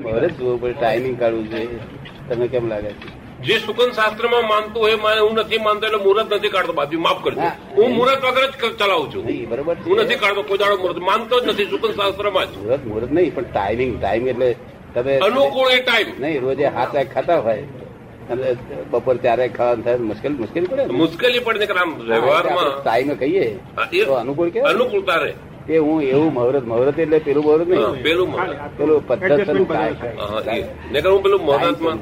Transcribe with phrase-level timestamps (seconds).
[0.00, 1.60] મારે જોવું પડે ટાઈમિંગ કાઢવું છે.
[2.28, 3.08] તમને કેમ લાગે છે?
[3.46, 7.20] જે સુકન શાસ્ત્રમાં માનતું હોય મારે હું નથી માનતો એટલે મુહૂર્ત નથી કાઢતો બાજુ માફ
[7.24, 7.48] કરજો.
[7.76, 9.24] હું મુહૂર્ત વગર જ ચલાવું છું.
[9.50, 11.02] બરોબર હું નથી કાઢતો કોઈ દાડો મુહૂર્ત.
[11.10, 12.56] માનતો જ નથી સુકન શાસ્ત્રમાં જ.
[12.56, 14.50] મુહૂર્ત મુહૂર્ત નહીં પણ ટાઈમિંગ ટાઈમ એટલે
[14.94, 17.64] તમે અનુકૂળ એ ટાઈમ નહીં રોજે હાથ વાગ ખાતા હોય
[18.32, 18.50] અને
[18.90, 21.66] બપોર ત્યારે ખાવાનું થાય મુશ્કેલ મુશ્કેલ પડે મુશ્કેલી પડે
[22.10, 22.70] વ્યવહારમાં.
[22.84, 23.46] ટાઈમે કહીએ
[24.06, 25.32] તો અનુકૂળ કે અનુકૂળતા રહે.
[25.66, 27.68] કે હું એવું મહુરત મહુરત એટલે પેલું મહુરત.
[27.68, 28.28] નહીં પેલું
[28.78, 29.48] પેલું પદ્ધત.
[30.20, 30.62] હા, એ.
[30.92, 31.98] નહીંતર હું પેલું મુહૂર્તમાં?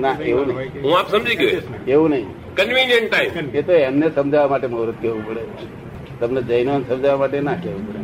[0.00, 0.82] ના એવું નહીં.
[0.84, 1.60] હું આપ સમજી ગયો?
[1.88, 2.26] એવું નહીં.
[2.56, 5.42] કન્વીનિયન્ટ ટાઈમ એ તો એમને સમજાવવા માટે મહુરત કેવું પડે.
[6.20, 8.00] તમને જૈનો સમજાવવા માટે ના કેવું પડે.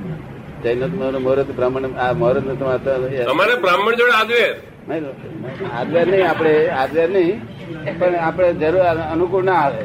[0.65, 4.51] જૈનો મહુરત બ્રાહ્મણ આ મહુરત ને તમારે તમારે બ્રાહ્મણ જોડે આદવેર
[4.89, 5.05] નહીં
[5.79, 7.37] આદવેર નહીં આપણે આદવેર નહીં.
[7.99, 8.83] પણ આપણે જરૂર
[9.15, 9.83] અનુકૂળ ના આવે.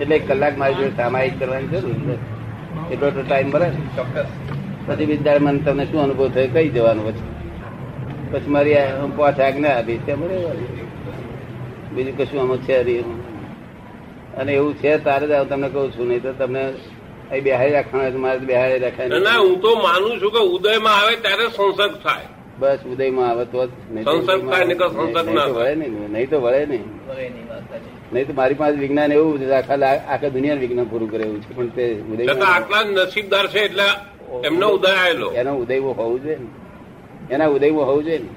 [0.00, 2.14] એટલે એક કલાક મારી જોડે સામાયિક કરવાની જરૂર છે.
[2.92, 3.80] એટલો તો ટાઈમ મળે ને.
[3.96, 4.28] ચોક્કસ.
[4.86, 7.26] પછી વિદ્યાર્થી મને તમને શું અનુભવ થયો કઈ જવાનું પછી?
[8.32, 8.76] પછી મારી
[9.16, 10.12] પાંચ આજ્ઞા આપી છે
[11.94, 12.76] બીજું કશું આમાં છે.
[14.38, 16.62] અને એવું છે તારે જ તમને કહું છું નહીં તો તમને
[17.30, 19.22] અહીં બિહારી રાખવાનું હોય તો મારે બેહારી રાખવાનું.
[19.28, 22.28] ના હું તો માનું છું કે ઉદયમાં આવે ત્યારે સંસર્ગ થાય.
[22.60, 23.70] બસ ઉદયમાં આવે તો જ.
[23.92, 26.60] નહીં તો સંસર્ગ થાય નહીં તો સંસર્ગ નહીં ના તો વળે નહીં નહીં તો વળે
[26.70, 26.86] નહીં.
[28.12, 31.54] નહીં તો મારી પાસે વિજ્ઞાન એવું છે આખા આખા દુનિયા વિજ્ઞાન પૂરું કરે એવું છે
[31.54, 33.82] પણ તે ઉદય આટલા નસીબદાર છે એટલે
[34.44, 35.30] એમનો ઉદય આવેલો.
[35.30, 37.34] એનો ઉદયવો હોવું જોઈએ ને.
[37.34, 38.28] એના ઉદયવો હોવું જોઈએ ને.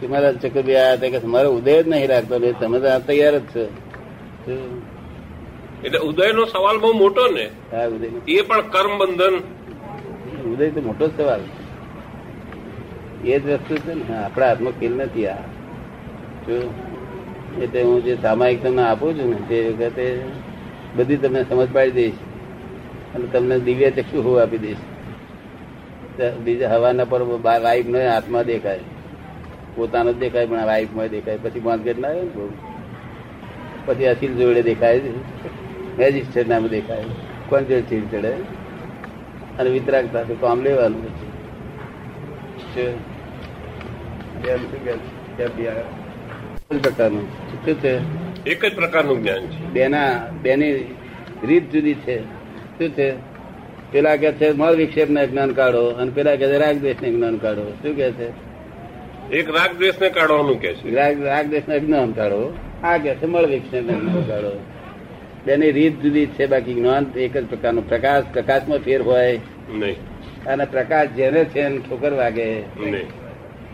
[0.00, 3.64] તમારા ચક્કરભાઈ આયા કે મારો ઉદય જ નહીં રાખતો ને તમે તો તૈયાર જ છો.
[5.84, 7.50] એટલે ઉદય નો સવાલ બહુ મોટો ને.
[7.72, 8.08] હા ઉદય.
[8.28, 9.34] એ પણ કર્મ બંધન
[10.52, 11.40] ઉદય તો મોટો સવાલ
[13.24, 14.16] એ જ વસ્તુ છે ને.
[14.16, 15.34] આપણા હાથમાં ખેલ નથી આ.
[16.46, 16.56] જો
[17.62, 20.20] એટલે હું જે સામાયિક તમને આપું છું ને, તે વખતે
[20.96, 22.12] બધી તમને સમજ પાડી દઈશ.
[23.14, 24.76] અને તમને દિવ્ય ચક્ષુ હું આપી દઈશ.
[26.44, 28.80] બીજા હવાના પર વાઇફ નો હાથમાં દેખાય.
[29.76, 31.38] પોતાનો જ દેખાય, પણ વાઈફમાં દેખાય.
[31.42, 32.48] પછી માર્કેટ ના આવે.
[33.86, 35.00] પછી અસીલ જોડે દેખાય
[35.98, 37.04] મેજિસ્ટ્રેટ નામ દેખાય
[37.48, 38.32] કોણ જોડે ચીડ ચડે?
[39.58, 41.28] અને વિતરાગતા તો કામ લેવાનું પછી
[46.68, 47.28] પ્રકારનું.
[47.64, 47.98] શું છે?
[48.50, 49.64] એક જ પ્રકારનું જ્ઞાન છે.
[49.64, 50.74] બેના બેની
[51.44, 52.20] રીત જુદી છે.
[52.78, 53.12] શું છે?
[53.92, 55.86] પેલા કે છે મળ વિક્ષેપ ને જ્ઞાન કાઢો.
[55.86, 57.70] અને પેલા કે છે રાગ દ્વેષ ને જ્ઞાન કાઢો.
[57.82, 58.28] શું કે છે?
[59.32, 60.94] એક રાગ દ્વેષ ને કાઢવાનું કે છે.
[60.94, 62.56] રાગ રાગ દ્વેષ ને જ્ઞાન કાઢો.
[62.82, 64.64] આ કે છે મળ વિક્ષેપ ને જ્ઞાન કાઢો.
[65.46, 67.88] બેની રીત જુદી છે બાકી જ્ઞાન એક જ પ્રકારનું.
[67.88, 69.40] પ્રકાશ પ્રકાશમાં ફેર હોય.
[69.70, 69.96] નહીં.
[70.46, 72.54] અને પ્રકાશ જેને છે ઠોકર વાગે.
[72.60, 73.06] નહીં.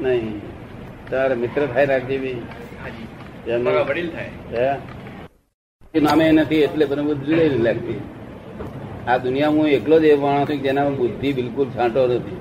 [0.01, 0.41] નહીં.
[1.11, 2.43] તારે મિત્ર થાય રાખજે બી.
[3.47, 4.77] એમને-?
[5.95, 8.01] એ નામે નથી એટલે મને જુદે લાગતી.
[9.09, 12.37] આ દુનિયામાં હું એકલો જ એ માણસ છું જેનામાં બુદ્ધિ બિલકુલ છાંટો નથી.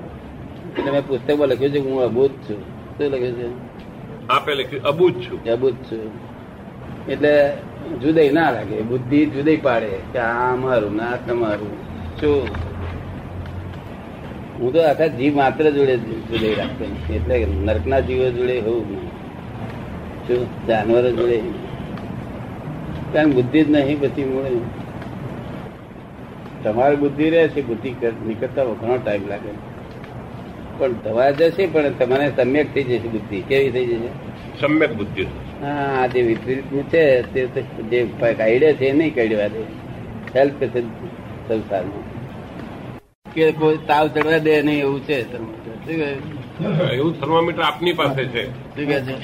[0.78, 2.62] એટલે મેં પુસ્તકમાં લખ્યું છે કે હું અબૂત છું.
[2.98, 3.46] શું લખ્યું છે?
[4.28, 5.44] આપે લખ્યું અબૂજ છું.
[5.44, 6.10] અબૂત છું.
[7.08, 7.56] એટલે
[8.02, 8.80] જુદાઈ ના લાગે.
[8.80, 11.72] બુદ્ધિ જુદાઈ પાડે કે આ અમારું ના તમારું.
[12.20, 12.48] શું?
[14.58, 19.13] હું તો આખા જીવ માત્ર જોડે જુદાઈ રાખતો એટલે નરકના જીવો જોડે હોઉં
[20.68, 21.38] જાનવરો જોડે
[23.12, 24.50] કારણ બુદ્ધિ જ નહીં પછી મળે.
[26.64, 27.94] તમારી બુદ્ધિ રહે છે બુદ્ધિ
[28.26, 29.52] નીકળતા ઘણો ટાઈમ લાગે.
[30.78, 33.40] પણ દવા જશે પણ તમારે સમ્યક થઈ જશે બુદ્ધિ.
[33.40, 34.10] કેવી થઈ જશે?
[34.60, 35.26] સમ્યક બુદ્ધિ.
[35.62, 37.46] હા આ જે વિપરીત છે તે
[37.90, 39.62] જે કાઢ્યા છે એ નહીં કાઢ્યા દે
[40.34, 40.80] હેલ્પ કરશે
[41.48, 42.13] સંસારમાં.
[43.34, 45.18] કે કોઈ તાવ ચડવા દે નહીં એવું છે
[46.92, 48.44] એવું થર્મોમીટર આપની પાસે છે.
[48.46, 49.14] શું કહે છે.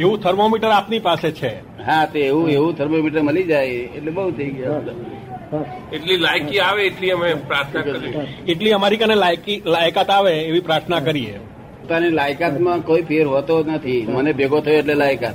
[0.00, 1.52] એવું થર્મોમીટર આપની પાસે છે.
[1.84, 4.80] હા તે એવું એવું થર્મોમીટર મળી જાય એટલે બહુ થઈ ગયા.
[5.92, 8.12] એટલી લાયકી આવે એટલી અમે પ્રાર્થના કરી
[8.48, 11.36] એટલી અમારી કને લાયકી લાયકાત આવે એવી પ્રાર્થના કરીએ.
[11.80, 14.06] પોતાની લાયકાતમાં કોઈ ફેર હોતો નથી.
[14.10, 15.34] મને ભેગો થયો એટલે લાયકાત.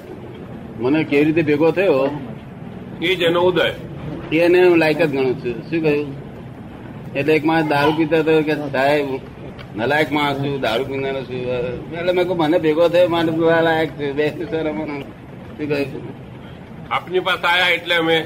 [0.80, 2.20] મને કેવી રીતે ભેગો થયો?
[3.02, 4.38] એ જ એનો ઉદય.
[4.38, 5.62] એને હું લાયકાત ગણું છું.
[5.70, 6.25] શું કહ્યું?
[7.20, 9.08] એટલે એક માણસ દારૂ પીતા હતો કે સાહેબ
[9.78, 11.40] નલાયક માણસ છું દારૂ પીનારો છું.
[12.00, 13.32] એટલે મેં કહું મને ભેગો થયો મારે
[13.68, 16.08] લાયક છે બેસ્ટ સર શું કહ્યું
[16.96, 18.18] આપની પાસે આયા એટલે અમે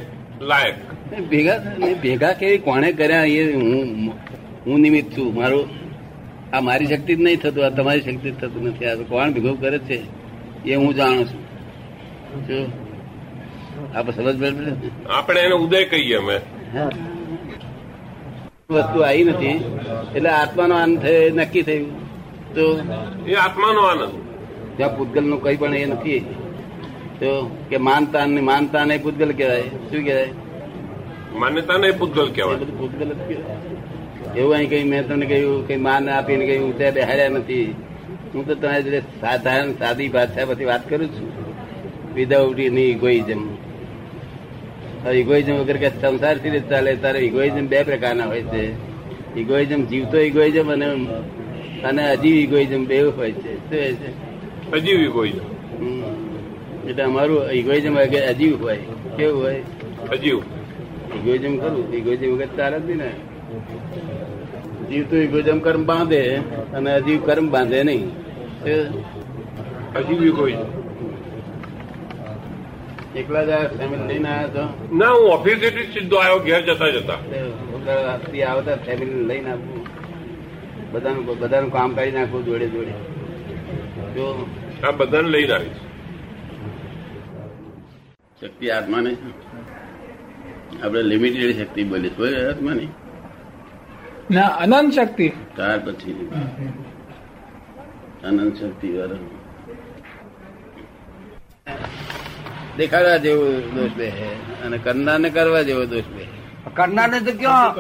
[0.51, 0.75] લાયક.
[1.31, 1.57] ભેગા
[2.03, 3.89] ભેગા કેવી કોણે કર્યા એ હું
[4.65, 5.29] હું નિમિત્ત છું.
[5.39, 5.65] મારું
[6.53, 8.87] આ મારી શક્તિ જ નહીં થતું આ તમારી શક્તિ જ થતું નથી.
[8.91, 9.97] આ કોણ ભેગો કરે છે
[10.65, 11.27] એ હું જાણું
[12.47, 12.65] છું.
[13.95, 14.37] આપણે સમજ
[15.17, 16.37] આપણે એને ઉદય કહીએ અમે.
[18.71, 19.75] વસ્તુ આવી નથી.
[20.15, 21.87] એટલે આત્માનો આનંદ થયો નક્કી થયું.
[22.53, 22.79] તો
[23.27, 24.13] એ આત્માનો આનંદ.
[24.77, 26.19] ત્યાં પૂતગલનું કઈ પણ એ નથી.
[27.19, 29.61] તો કે માનતા ને માનતા ને પૂતગલ કહેવાય.
[29.61, 30.29] શું કહેવાય?
[31.39, 32.55] માન્યતા ને પૂતગલ કહેવાય.
[32.55, 34.37] બધું પૂતગલ જ કહેવાય.
[34.37, 37.75] એવું અહીં કઈ મેં તમને કહ્યું કઈ માન આપીને કહ્યું ત્યાં બેહાડ્યા નથી.
[38.35, 41.31] હું તો તમારી જોડે સાધારણ સાદી ભાષા પછી વાત કરું છું.
[42.15, 43.47] વિધાઉટ એની ઇગોઇઝમ
[45.07, 46.95] ઇગોઇઝમ વગર કે સંસારથી રીતે ચાલે?
[46.95, 48.63] તારે ઇગોઇઝમ બે પ્રકારના હોય છે.
[49.39, 50.85] ઇગોઇઝમ જીવતો ઇગોઇઝમ અને
[51.83, 53.55] અને અજીવ ઇગોઇઝમ બે હોય છે.
[53.57, 54.71] શું છે?
[54.71, 56.89] અજીવ ઇગોઇઝમ.
[56.89, 57.97] એટલે અમારું ઇગોઇઝમ
[58.29, 58.77] અજીવ હોય
[59.17, 59.61] કેવું હોય?
[60.11, 60.37] અજીવ.
[61.15, 61.93] ઇગોઇઝમ ખરું.
[61.93, 63.11] ઇગોઇઝમ વગર ચાલે જ ને.
[64.91, 66.35] જીવતો ઇગોઇઝમ કર્મ બાંધે
[66.73, 68.11] અને અજીવ કર્મ બાંધે નહીં.
[69.95, 70.78] અજીવ ઇગોઇઝમ
[73.19, 77.13] એકલા જ ફેમિલી લઈને આવ્યા છો ના હું ઓફિસથી સીધો આવ્યો ઘેર જતા જતા.
[78.51, 79.87] આવતા ફેમિલી લઈને આવું.
[80.91, 82.91] બધાનું બધાનું કામ કરી નાખું જોડે જોડે.
[84.13, 84.47] જો.
[84.83, 85.79] આ બધાને લઈને આવીશ.
[88.41, 89.15] શક્તિ આત્માને
[90.83, 92.87] આપણે લિમિટેડ શક્તિ બોલીશ બોલે આત્માની
[94.31, 94.47] ના?
[94.47, 95.29] અનંત શક્તિ.
[95.29, 96.29] ત્યાર પછી.
[98.23, 99.38] અનંત શક્તિ વાળા.
[102.77, 103.45] દેખાડવા જેવો
[103.75, 104.07] દોષ બે
[104.65, 106.23] અને કરનાર ને કરવા જેવો દોષ બે
[106.75, 107.75] કરનાર ને તો ક્યાં?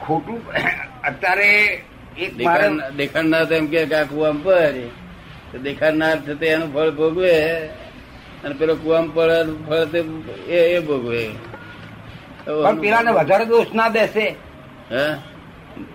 [0.00, 0.40] ખોટું
[1.08, 1.82] અત્યારે
[2.16, 2.36] એક
[2.96, 4.90] દેખાડનાર તો એમ કે કુવામ પડે.
[5.62, 7.32] દેખાડનાર થતે એનું ફળ ભોગવે
[8.44, 9.98] અને પેલો કુવામ પડે ફળ તે
[10.48, 11.30] એ એ ભોગવે.
[12.46, 14.34] પણ પેલાને વધારે દોષ ના દેશે.
[14.90, 15.04] હે?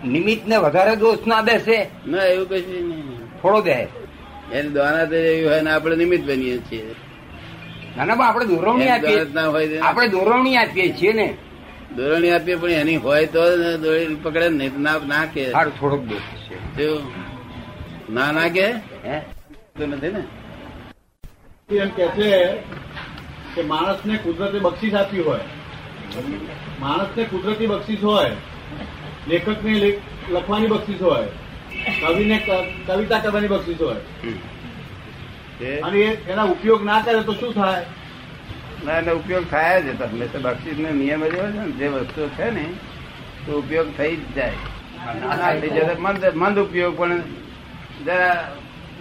[0.03, 1.89] નિમિત્તને વધારે દોષ ના દેશે.
[2.05, 3.19] ના એવું કશું નહીં.
[3.41, 3.87] થોડો દે.
[4.51, 6.95] એની દ્વાના તો એવું હોય ને આપણે નિમિત્ત બનીએ છીએ.
[7.97, 9.79] ના ના આપણે દોરવણી આપીએ.
[9.79, 11.37] આપણે દોરવણી આપીએ છીએ ને.
[11.95, 13.41] દોરવણી આપીએ પણ એની હોય તો
[13.77, 15.51] દોરી પકડે ને ના ના કે.
[15.51, 16.87] થોડોક દોષ છે.
[18.13, 18.71] ના ના કે?
[19.77, 20.23] તો નથી ને?
[21.75, 22.47] એમ કે છે
[23.55, 25.39] કે માણસને કુદરતે બક્ષિસ આપી હોય.
[26.79, 28.31] માણસને કુદરતી બક્ષિસ હોય.
[29.27, 29.97] લેખકને
[30.29, 31.27] લખવાની બક્ષિસ હોય.
[32.01, 32.37] કવિને
[32.87, 33.95] કવિતા કરવાની બક્ષિસ હોય.
[35.83, 37.85] અને એના ઉપયોગ ના કરે તો શું થાય?
[38.79, 39.93] ના એટલે ઉપયોગ થાય જ.
[39.93, 42.65] તો હંમેશા બક્ષિસ નો નિયમ જ હોય છે ને જે વસ્તુ છે ને
[43.43, 44.59] તો ઉપયોગ થઈ જ જાય.
[45.99, 47.21] મંદ મંદ ઉપયોગ પણ
[47.99, 48.35] જરા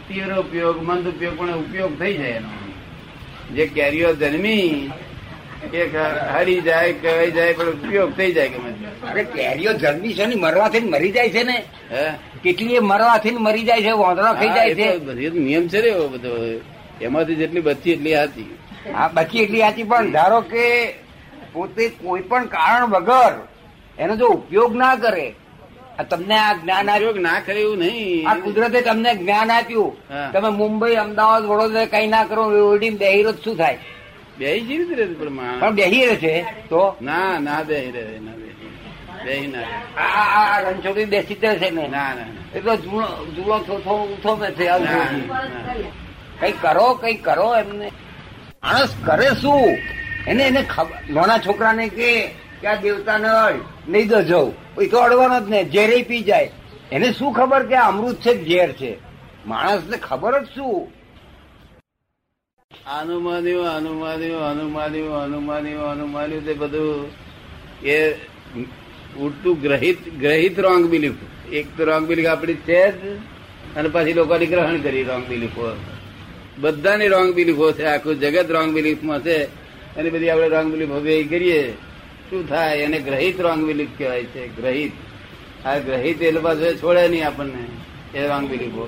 [0.07, 2.51] તીવ્ર ઉપયોગ મંદ ઉપયોગ પણ ઉપયોગ થઈ જાય એનો.
[3.51, 4.71] જે કેરીઓ જન્મી
[5.71, 5.83] કે
[6.35, 8.71] હરી જાય કહેવાય જાય પણ ઉપયોગ થઈ જાય ગમે
[9.11, 11.57] અરે કેરીઓ જલ્દી છે ને મરવાથી મરી જાય છે ને?
[12.43, 15.31] કેટલી મરવાથી મરી જાય છે વાંદરા ખાઈ જાય છે.
[15.31, 16.33] નિયમ છે ને એવો બધો.
[17.01, 18.51] એમાંથી જેટલી બચી એટલી હતી
[18.95, 20.65] હા બચી એટલી હતી પણ ધારો કે
[21.53, 23.33] પોતે કોઈ પણ કારણ વગર
[23.99, 25.27] એનો જો ઉપયોગ ના કરે
[25.99, 27.23] આ તમને આ જ્ઞાન આપ્યું.
[27.23, 28.29] ના કરે એવું નહીં.
[28.29, 29.93] આ કુદરતે તમને જ્ઞાન આપ્યું.
[30.33, 33.79] તમે મુંબઈ અમદાવાદ વડોદરા કઈ ના કરો ઓરડી દહીરો શું થાય?
[34.39, 36.97] બેહી જીવિત રહે પણ પણ બેહી રહે છે તો?
[37.03, 38.33] ના ના બે રહે ના
[39.25, 39.61] બેહી ના
[39.97, 41.89] આ આ- રણછોડી બેસી જ છે ને?
[41.89, 43.07] ના ના એ તો જૂનો
[43.37, 44.71] જૂનો થોડો ઉઠો છે.
[46.41, 47.91] કઈ કરો કઈ કરો એમને.
[48.63, 49.79] માણસ કરે શું?
[50.27, 52.31] એને એને ખબર નાના છોકરાને કે
[52.61, 53.57] કે આ દેવતાને અડ
[53.89, 54.55] નહીં તો જવું.
[54.81, 56.51] એ તો અડવાનો જ ને ઝેરે પી જાય.
[56.91, 58.99] એને શું ખબર કે અમૃત છે ઝેર છે?
[59.47, 61.02] માણસને ખબર જ શું?
[62.87, 67.11] અનુમાન્યું અનુમાન્યું અનુમાન્યું અનુમાન્યું અનુમાન્યું તે બધું
[67.87, 68.15] એ
[69.21, 71.15] ઉડતું ગ્રહિત ગ્રહિત રોંગ બિલીફ.
[71.53, 73.17] એક તો રોંગ બિલીફ આપણી છે જ,
[73.77, 75.77] અને પછી લોકોની ગ્રહણ કરી રોંગ બિલીફો.
[76.59, 79.45] બધાની રોંગ બિલીફો છે, આખું જગત રોંગ બિલીફમાં છે.
[79.97, 81.73] એની બધી આપણે રોંગ બિલીફ હવે કરીએ.
[82.31, 82.79] શું થાય?
[82.79, 84.93] એને ગ્રહિત રોંગ બિલીફ કહેવાય છે, ગ્રહિત.
[85.67, 87.65] આ ગ્રહિત એટલે પાછું છોડે નહીં આપણને,
[88.15, 88.85] એ રોંગ બિલીફો.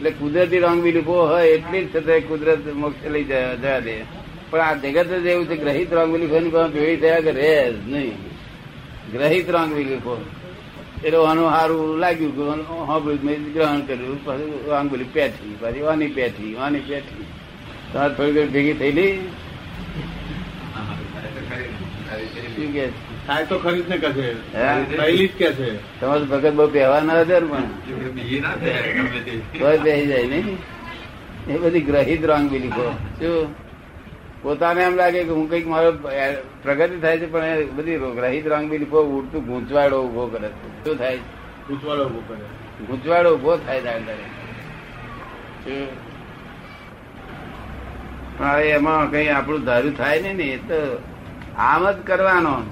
[0.00, 3.96] એટલે કુદરતી રોંગ બિલીફો હોય એટલી જ છતાં કુદરત મોક્ષ લઈ જવા દે.
[4.50, 6.12] પણ આ જગત જ એવું છે ગ્રહિત રંગ
[6.52, 8.16] પાસે ભેળી થયા કે રહે જ નહીં.
[9.12, 10.14] ગ્રહિત રોંગ બિલીફો
[11.04, 12.32] એટલે આનું સારું લાગ્યું
[13.54, 17.26] ગ્રહણ કર્યું પછી રોંગ બિલીફ પેઠી પછી વાની પેઠી વાની પેઠી.
[17.92, 19.14] તમારે થોડી ભેગી થયેલી?
[22.54, 22.86] શું કે?
[22.88, 23.09] છે?
[23.26, 24.28] થાય તો ખરી જ ને કે છે?
[24.96, 26.00] પહેલી જ કે છે.
[26.00, 27.62] તમારે ભગત બહુ પહેવા ના હતા પણ.
[29.60, 30.58] તોય બેસી જાય નહીં.
[31.48, 33.54] એ બધી ગ્રહિત રોંગ બિલીફો શું?
[34.42, 35.92] પોતાને એમ લાગે કે હું કંઈક મારો
[36.62, 40.48] પ્રગતિ થાય છે પણ એ બધી ગ્રહિત રોંગ બિલીફો ઉડતું ગૂંચવાડો ઊભો કરે.
[40.48, 41.16] છે શું થાય?
[41.68, 42.86] પૂછવાડો ઊભો કરે.
[42.86, 44.26] ગૂંચવાડો ઊભો થાય દાડે દાડે.
[45.64, 45.88] શું?
[48.38, 51.02] પણ એમાં કઈ આપણું ધાર્યું થાય ને એ તો
[51.58, 52.62] આમ જ કરવાનો.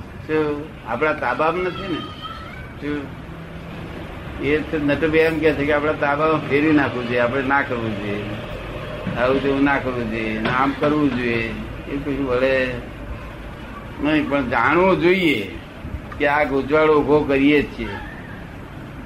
[0.87, 1.99] આપણા તાબામાં નથી ને?
[4.47, 8.25] એ નટુભાઈ એમ કે છે કે આપણા તાબામાં ફેરવી નાખવું જોઈએ, આપણે ના કરવું જોઈએ.
[9.21, 11.55] આવું તેવું ના કરવું જોઈએ નામ કરવું જોઈએ.
[11.89, 12.75] એ કશું વળે
[14.03, 15.51] નહીં, પણ જાણવું જોઈએ
[16.19, 17.89] કે આ ગુજવાળો ઊભો કરીએ છીએ.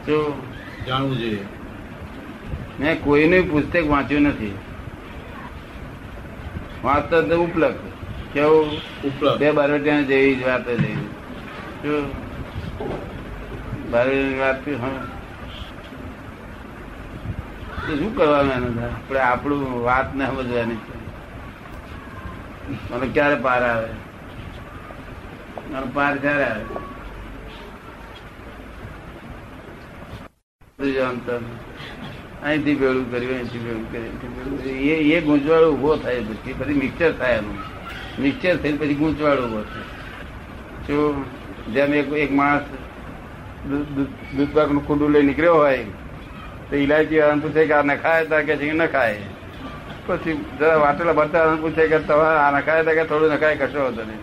[0.07, 0.43] તો
[0.87, 1.45] જાણવું જોઈએ.
[2.81, 4.55] મેં કોઈનું પુસ્તક વાંચ્યું નથી.
[6.85, 7.92] વાંચતા તો ઉપલબ્ધ.
[8.35, 8.69] કેવું?
[9.39, 10.85] બે બારોટિયા જેવી જ વાત જ.
[11.81, 12.05] શું
[13.91, 15.09] બારોટિયાની વાત કરવાનું
[18.57, 20.81] એનું આપણે આપણું વાત ને સમજવાની.
[22.91, 23.91] મને ક્યારે પાર આવે?
[25.71, 26.65] મને પાર ક્યારે આવે.
[32.43, 37.59] અહીંથી ભેળું કર્યું અહીંથી ભેળું કર્યું એ ગૂંચવાડો ઊભો થાય પછી પછી મિક્સર થાય એનું.
[38.19, 39.81] મિક્સર થઈને પછી ગૂંચવાડો પડશે
[40.92, 41.25] જો
[41.73, 42.62] જેમ એક એક માણસ
[43.69, 45.85] દૂધપાકનું દૂધ દૂધ કુંડું લઈ નીકળ્યો હોય,
[46.71, 49.16] તો ઇલાયચી વાળાને પૂછે કે આ નખાય તા કે છે કે નખાય
[50.07, 53.87] પછી જરા વાટેલા ભરતા વાળાને પૂછે કે તમારે આ નખાય તા કે થોડું નખાય કશો
[53.87, 54.23] હતો નહીં.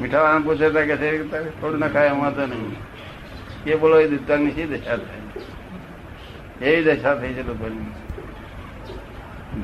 [0.00, 0.96] મીઠા વાળાને પૂછે તા કે
[1.60, 2.76] થોડું નખાય એમાં તો નહીં.
[3.66, 6.70] એ બોલો, એ દૂધ પાકની શી દશા થાય?
[6.70, 7.86] એવી દશા થઈ છે લોકોની.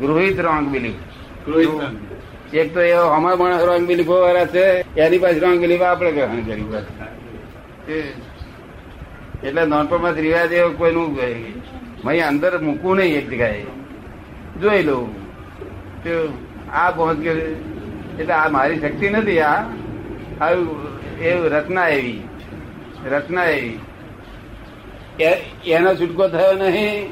[0.00, 0.94] ગૃહિત રોંગ બિલીફ.
[2.54, 6.40] એક તો એવો અમારા પણ રોંગ બિલીફો વાળા છે, એની પાસે રોંગ બિલીફ આપણે ગ્રહણ
[6.40, 6.64] કરી.
[7.92, 8.14] એ-
[9.44, 11.18] એટલે નાનપણમાં રિવાજ એવો કોઈનું
[12.04, 13.62] મય અંદર મૂકવું નહીં એક જગ્યાએ.
[14.61, 15.23] જોઈ લઉં.
[16.04, 16.38] તો
[16.73, 17.35] આ પહોંચ ગયો.
[18.21, 19.62] એટલે આ મારી શક્તિ નથી આ.
[20.40, 22.21] આવું એવું રચના એવી.
[23.06, 23.78] રચના એવી.
[25.66, 27.11] એનો છૂટકો થયો નહીં.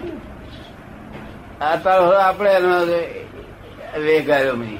[1.60, 2.84] આ તારો આપણે એનો
[4.00, 4.79] વેગ આવ્યો નહીં.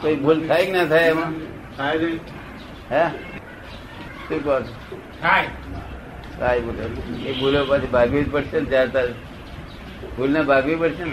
[0.00, 1.32] કોઈ ભૂલ થાય કે ના થાય એમાં?
[1.76, 1.92] થાય
[2.90, 3.08] હે?
[4.28, 5.00] શું કહો છો?
[5.22, 6.60] થાય.
[6.60, 6.84] બોલે.
[7.28, 9.14] એ ભૂલો પછી ભાગવી જ પડશે ને ત્યારે ભૂલ
[10.16, 11.12] ભૂલને ભાગવી પડશે ને?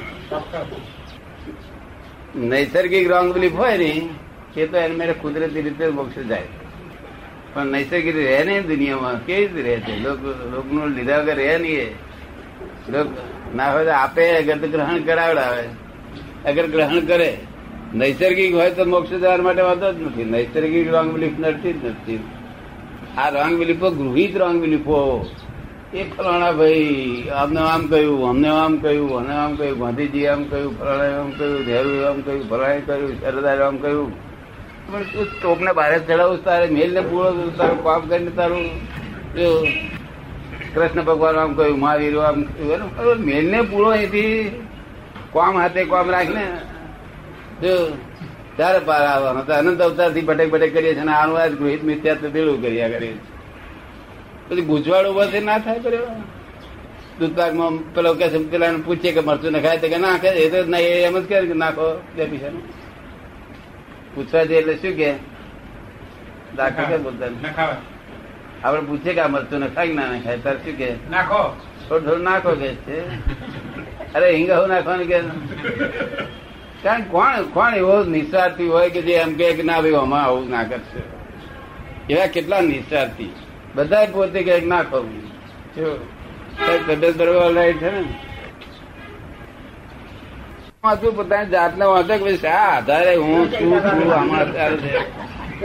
[2.36, 4.10] નૈસર્ગિક રોંગ બિલીફ હોય ને
[4.58, 6.48] એ તો એને મેરે કુદરતી રીતે મોક્ષ જાય.
[7.54, 9.26] પણ નૈસર્ગિક રહે નહીં દુનિયામાં.
[9.26, 10.00] કેવી રીતે રહે છે?
[10.00, 10.20] લોક
[10.54, 11.96] લોકનું લીધા વગર રહે નહીં
[12.94, 13.08] લોક
[13.56, 15.64] ના હોય તો આપે અગર તો ગ્રહણ કરાવડાવે.
[16.50, 17.38] અગર ગ્રહણ કરે
[17.94, 20.32] નૈસર્ગિક હોય તો મોક્ષ જવા માટે વાંધો જ નથી.
[20.36, 22.22] નૈસર્ગિક રોંગ બિલીફ નડતી જ નથી.
[23.18, 25.00] આ રોંગ બિલીફો ગૃહિત રોંગ બિલીફો
[25.94, 30.74] એ ફલાણા ભાઈ, અમને આમ કહ્યું, અમને આમ કહ્યું અમને આમ કહ્યું, ગાંધીજી આમ કહ્યું
[30.80, 34.12] ફલાણા આમ કહ્યું નહેરુ આમ કહ્યું ફલાણે કહ્યું, સરદાર આમ કહ્યું.
[34.88, 38.66] પણ તું ટોપને બહાર ચડાવું તારે મેલ ને પૂરો તારું પાપ કરીને તારું
[40.74, 42.38] કૃષ્ણ ભગવાન આમ કહ્યું, મહાવીર આમ
[42.98, 44.52] કહ્યું મેલ ને પૂરો એથી
[45.34, 46.46] કોમ હાથે કોમ રાખીને
[47.62, 49.42] ત્યારે પાર આવવાનો.
[49.54, 53.18] અનંત અવતારથી ભટેક ભટેક કરીએ છીએ આનું ગૃહિત મિથ્યા ભેળું કર્યા કરીએ
[54.50, 56.08] પછી ગુજવાડ ઊભો થઈ ના થાય કર્યો
[57.20, 60.60] દૂધપાકમાં પેલો કે છે પેલા પૂછે કે મરચું નખાય તો કે ના કે એ તો
[60.70, 62.52] નહીં એમ જ કે નાખો બે પૈસા
[64.16, 65.10] પૂછવા જઈએ એટલે શું કે
[66.58, 67.28] દાખલ કે બોલતા
[68.64, 71.42] આપડે પૂછીએ કે આ મરચું નખાય ના નખાય તાર શું કે નાખો.
[71.90, 72.98] થોડું થોડું નાખો કે છે.
[74.14, 75.20] અરે હિંગા હું નાખવાનું કે
[76.88, 80.64] કારણ કોણ કોણ એવો નિસ્વાર્થી હોય કે જે એમ કે ના ભાઈ આમાં આવું ના
[80.64, 81.02] કરશે
[82.10, 83.32] એવા કેટલા નિસ્વાર્થી
[83.76, 85.24] બધા પોતે કે ના કરવું
[86.88, 88.04] તબિયત બરોબર છે ને.
[90.84, 95.00] વાંચવું પોતાની જાતને વાંચે કે શા આધારે હું શું છું આમાં અત્યારે છે?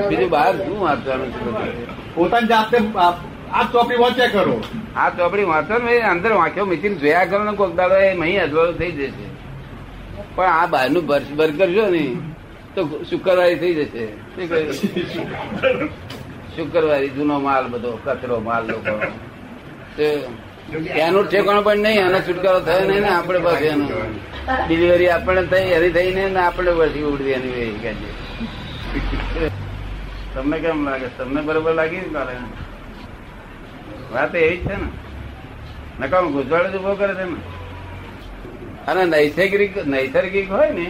[0.08, 1.40] બીજું બહાર શું વાંચવાનું છે?
[2.14, 2.76] પોતાની જાતે
[3.52, 4.60] આ ચોપડી વાંચ્યા કરો.
[4.96, 8.78] આ ચોપડી વાંચો ને અંદર વાંચ્યો મીઠી જોયા કરો ને કોક દાડો એ મહી અજવાળું
[8.78, 9.31] થઈ જશે.
[10.34, 11.04] પણ આ બહારનું
[11.36, 12.04] બર્ગર જો ને.
[12.74, 14.04] તો શુક્રવારી થઈ જશે.
[16.56, 18.94] શુક્રવારી જૂનો માલ બધો, કચરો માલ લોકો.
[21.04, 23.86] એનું ઠેકાણું પણ નહીં, આનો છુટકારો થયો નહીં ને આપણે પાસે એનો.
[24.66, 27.92] ડિલિવરી આપણે થઈ એની થઈ ને આપણે પછી ઉડવી એની.
[30.34, 31.08] તમને કેમ લાગે?
[31.18, 32.34] તમને બરોબર લાગી ને કાલે
[34.12, 34.88] વાત એવી છે ને.
[36.00, 37.38] નકામ ગુજવાડો જ ઊભો કરે છે ને.
[38.86, 40.86] અને નૈસર્ગિક નૈસર્ગિક હોય ને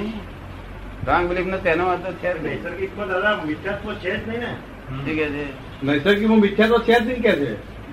[1.06, 4.50] રોંગ બિલીફ નો તેનો અર્થ છે નૈસર્ગિક તો દાદા મિથ્યાત્વ છે જ નહીં ને.
[5.04, 5.44] કે છે?
[5.82, 7.50] નૈસર્ગિકમાં મિથ્યાત્વ છે જ નહીં કે છે?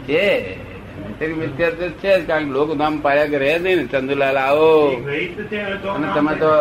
[0.08, 0.58] છે.
[1.00, 3.86] નૈસર્ગિક મિથ્યા તો છે જ કારણ કે લોકો નામ પાડ્યા કે રહે જ નહીં ને.
[3.88, 4.70] ચંદુલાલ આવો.
[5.96, 6.52] અને તમે તો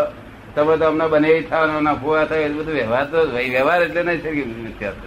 [0.55, 5.05] તમે તો અમને બને થવાનો નફો થાય એ બધું વ્યવહાર તો વ્યવહાર એટલે નૈસર્ગિક મિથ્યાત્વ.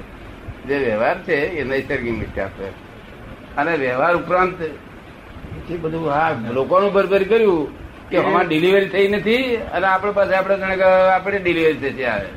[0.67, 2.61] જે વ્યવહાર છે એ નૈસર્ગિક મિથ્યાત્વ
[3.57, 4.59] અને વ્યવહાર ઉપરાંત
[5.69, 7.80] એ બધું હા લોકોનું ભરભર કર્યું.
[8.11, 12.29] કે અમારે ડિલિવરી થઈ નથી અને આપણે પાસે આપણે જાણે કે આપણે ડિલિવરી થશે આવે.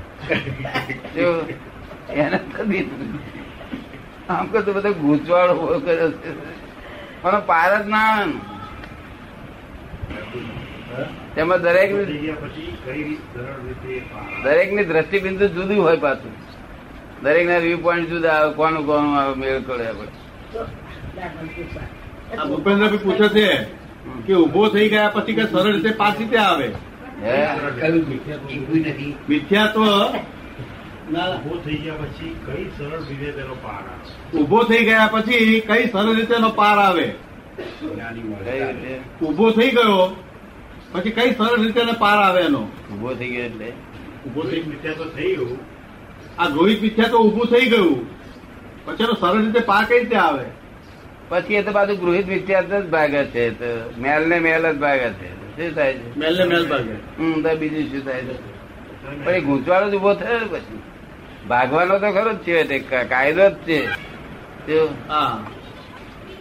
[2.14, 2.84] એને થતી
[4.28, 5.52] આમ તો બધા ગૂંચવાડો
[5.84, 6.30] કર્યો છે
[7.22, 8.26] પણ પાર જ ના
[11.34, 11.90] તેમાં દરેક
[14.44, 16.34] દરેકની દ્રષ્ટિબિંદુ જુદી હોય પાછું.
[17.22, 20.12] દરેક ના વ્યૂ પોઈન્ટ જુદા આવે કોનું કોનું આવે મેળ કરે આપણે
[22.48, 23.46] ભૂપેન્દ્ર પૂછે છે
[24.26, 26.72] કે ઊભો થઈ ગયા પછી કે સરળ રીતે પાછી ત્યાં આવે?
[27.22, 27.48] હે?
[29.28, 29.84] મિથ્યાત્વ
[31.12, 34.38] ના, ઊભો થઈ ગયા પછી કઈ સરળ રીતે તેનો પાર આવે?
[34.38, 37.14] ઊભો થઈ ગયા પછી કઈ સરળ રીતે એનો પાર આવે?
[39.22, 40.16] ઊભો થઈ ગયો
[40.92, 42.60] પછી કઈ સરળ રીતે એને પાર આવે એનો?
[42.60, 43.72] ઊભો થઈ ગયો એટલે?
[44.26, 45.58] ઊભો થઈ મિથ્યા તો ગયું.
[46.38, 48.10] આ રોહિત મિથ્યા તો ઉભું થઈ ગયું.
[48.84, 50.63] પછી એનો સરળ રીતે પાર કઈ રીતે આવે?
[51.28, 53.70] પછી એ તો પાછું ગૃહિત વિદ્યાર્થ જ ભાગે છે તો
[54.02, 55.28] મેલ ને મેલ જ ભાગે છે.
[55.56, 56.08] શું થાય છે?
[56.16, 56.94] મેલ ને મેલ ભાગે.
[57.18, 58.36] હમ તો બીજું શું થાય છે?
[59.24, 60.80] પણ એ ગૂંચવાડો જ ઊભો થયો પછી?
[61.48, 62.76] ભાગવાનો તો ખરો જ છે તે
[63.12, 63.78] કાયદો જ છે.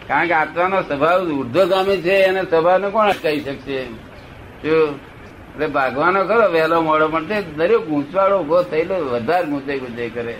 [0.08, 3.78] કારણ કે આત્માનો સ્વભાવ ઉર્ધ્વગામી છે એને સ્વભાવને કોણ કહી શકશે?
[4.64, 10.36] એટલે ભાગવાનો ખરો વહેલો મોડો પણ તે દરેક ગૂંચવાળો ઊભો થયેલો વધારે ગુંચાઈ ગુંચાઈ કરે.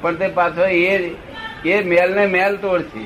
[0.00, 1.16] પણ તે પાછો એ
[1.64, 3.04] એ મેલ ને મેલ તોડશે.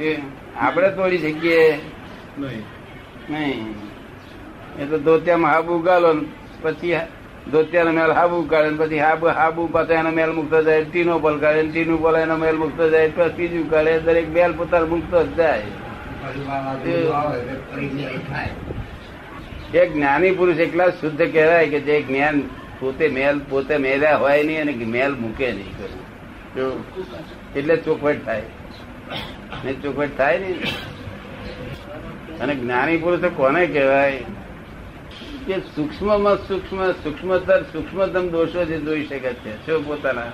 [0.00, 0.16] એ
[0.60, 1.78] આપણે તોડી શકીએ.
[3.30, 3.74] નહીં.
[4.80, 6.22] એ તો ધોતિયામાં હાબુ ઉગાલો ને
[6.62, 6.96] પછી
[7.52, 11.62] ધોતિયાનો મેલ હાબુ ઉગાડે પછી હાબુ હાબુ પાછા એનો મેલ મુકતો જાય ટીનો પલ કાઢે
[11.62, 15.62] ટીનું પલ એનો મેલ મુકતો જાય પછી ત્રીજું કાઢે દરેક મેલ પોતાનો મુકતો જ જાય.
[19.74, 22.42] એક જ્ઞાની પુરુષ એકલા શુદ્ધ કહેવાય કે જે જ્ઞાન
[22.80, 25.74] પોતે મેલ પોતે મેલ્યા હોય નહીં અને મેલ મૂકે નહીં.
[26.54, 26.84] કરું
[27.56, 28.42] એટલે ચોખવટ થાય.
[29.64, 30.54] ને ચોખવટ થાય ને
[32.40, 34.24] અને જ્ઞાની પુરુષો કોને કહેવાય?
[35.46, 40.28] કે સૂક્ષ્મમાં સૂક્ષ્મ સૂક્ષ્મતર સૂક્ષ્મતમ દોષો જે જોઈ શકે છે શું પોતાના?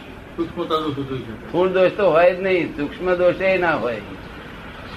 [1.48, 4.00] સ્થૂળ દોષ તો હોય જ નહીં સૂક્ષ્મ દોષ ના હોય.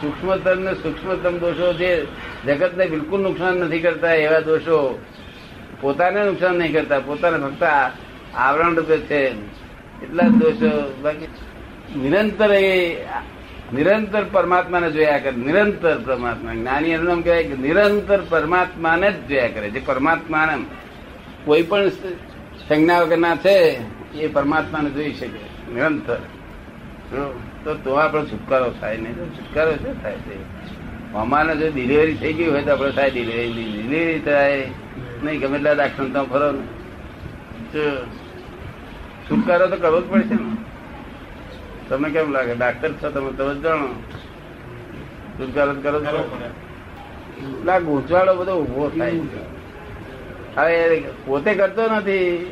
[0.02, 2.08] સૂક્ષ્મતર ને સૂક્ષ્મતમ દોષો જે
[2.46, 5.00] જગતને બિલકુલ નુકસાન નથી કરતા એવા દોષો
[5.82, 7.64] પોતાને નુકસાન નહીં કરતા પોતાને ફક્ત
[8.36, 9.32] આવરણ રૂપે છે.
[10.04, 11.28] એટલા જ દોષો બાકી
[12.00, 12.98] નિરંતર એ
[13.76, 16.54] નિરંતર પરમાત્માને જોયા કરે, નિરંતર પરમાત્મા.
[16.54, 19.70] જ્ઞાની એનું નામ કહેવાય કે નિરંતર પરમાત્માને જ જોયા કરે.
[19.70, 20.56] જે પરમાત્માને
[21.46, 23.58] કોઈ પણ સંજ્ઞા વગરના છે,
[24.16, 25.74] એ પરમાત્માને જોઈ શકે.
[25.74, 26.20] નિરંતર.
[27.64, 29.16] તો તો આપણો છુટકારો થાય નહીં.
[29.16, 30.38] છુટકારો શું થાય છે?
[31.14, 34.68] અમારે જો ડિલિવરી થઈ ગઈ હોય તો આપણે થાય ડિલિવરી ડિલિવરી થાય.
[35.24, 36.48] નહીં ગમે એટલા ડાક્ટર તો ફરો
[39.26, 40.65] છુટકારો તો કરવો જ પડશે ને.
[41.90, 42.56] તમને કેમ લાગે?
[42.56, 43.88] ડાક્ટર છો તમે તમે જાણો.
[45.40, 46.52] છુટકારો કરો છો?
[47.66, 49.20] ના ગૂંચવાડો બધો ઊભો થાય.
[50.58, 52.52] હવે પોતે કરતો નથી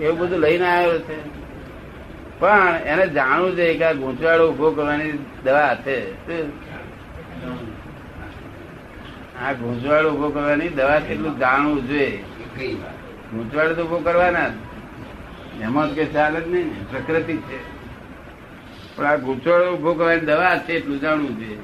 [0.00, 1.34] એવું બધું લઈને આવ્યો છે.
[2.38, 6.14] પણ એને જાણવું છે કે આ ગૂંચવાડો ઊભો કરવાની દવા છે?
[9.44, 12.24] આ ગૂંચવાડો ઊભો કરવાની દવા કેટલું જાણવું જોઈએ.
[13.32, 14.52] ગૂંચવાડો તો ઊભો કરવાના જ.
[15.60, 16.90] એમાં કે ચાલે જ નહીં.
[16.90, 17.73] પ્રકૃતિ છે.
[18.96, 21.58] પણ આ ગૂંચવાડો ઊભો કરવાની દવા છે, એટલું જાણવું જોઈએ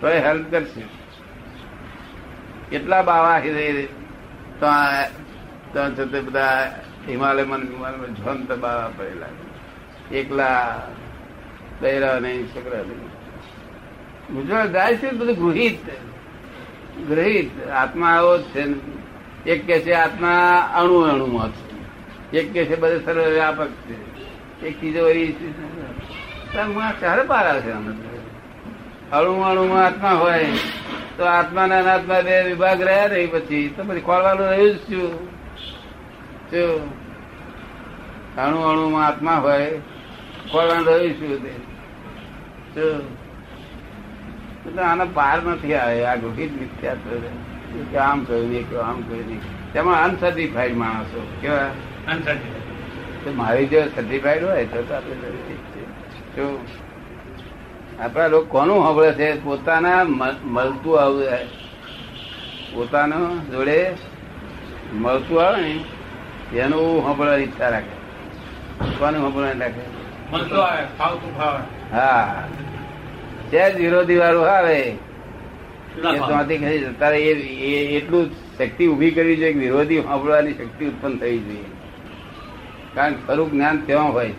[0.00, 0.82] તો હેલ્પ કરશે.
[2.70, 3.88] કેટલા બાવા હે-
[4.60, 5.08] તો આ-
[5.74, 6.74] તો બધા
[7.08, 9.26] હિમાલયમાં હિમાલયમાં જોન બાવા પડેલા
[10.16, 10.82] એકલા
[11.80, 13.08] બૈરા નહીં છોકરા નહીં
[14.34, 15.78] ગુજરાત જાય છે બધું ગૃહિત.
[17.08, 17.68] ગૃહિત.
[17.68, 18.64] આત્મા આવો જ છે
[19.50, 21.68] એક કે છે આત્મા અણુ અણુમાં છે.
[22.38, 24.07] એક કે છે બધે સર્વ વ્યાપક છે.
[24.62, 25.36] એક વળી
[27.00, 27.94] ચારે પાર આમાં?
[27.94, 29.16] તો.
[29.16, 30.46] અણુ અણુમાં આત્મા હોય,
[31.16, 33.74] તો આત્મા ના અનાત્મા બે વિભાગ રહ્યા નહીં પછી.
[33.76, 35.30] તો પછી ખોલવાનું રહ્યું જ શું
[38.36, 39.80] અણુ અણુમાં આત્મા હોય
[40.52, 41.50] ખોલવાનું રહ્યું છું તે.
[44.82, 47.96] આનો પાર નથી આવે, આ ગૃહિત મિથ્યા છે.
[47.96, 49.40] આમ કહ્યું નહીં આમ કહ્યું નહીં.
[49.72, 51.70] તેમાં અનસર્ટિફાઈડ માણસો, કેવા?
[53.20, 55.62] તો મારી જો સર્ટિફાઈડ હોય તો તો આપણે ઠીક
[57.98, 59.28] આપણા લોકો કોનું સાંભળે છે?
[59.42, 60.02] પોતાના
[60.46, 61.24] મળતું આવું
[62.72, 63.18] પોતાનો
[63.50, 63.78] જોડે
[64.94, 65.72] મળતું આવે ને
[66.56, 67.94] એનું સાંભળવાની ઈચ્છા રાખે.
[68.98, 69.82] કોનું સાંભળવાની રાખે?
[71.92, 72.48] હા.
[73.50, 74.78] જે વિરોધી વાળું આવે
[77.92, 78.26] એટલું
[78.56, 81.68] શક્તિ ઊભી કરવી જોઈએ વિરોધી સાંભળવાની શક્તિ ઉત્પન્ન થવી જોઈએ.
[82.94, 84.34] કારણ કે ખરું જ્ઞાન ત્યાં હોય?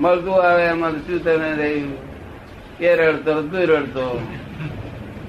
[0.00, 1.92] મળતું આવે એમાં શું તમે રહ્યું
[2.80, 4.04] એ રડતો તું રડતો?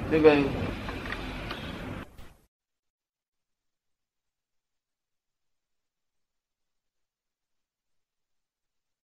[0.09, 0.68] શું કહ્યું?